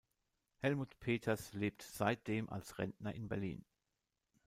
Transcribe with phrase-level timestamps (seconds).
[0.63, 3.63] Helmut Peters lebt seitdem als Rentner in Berlin.